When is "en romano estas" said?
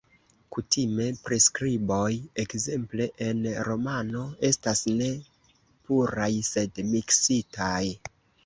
3.27-4.83